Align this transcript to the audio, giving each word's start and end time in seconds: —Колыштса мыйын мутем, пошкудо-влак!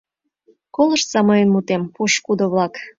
—Колыштса 0.75 1.19
мыйын 1.27 1.49
мутем, 1.51 1.81
пошкудо-влак! 1.95 2.73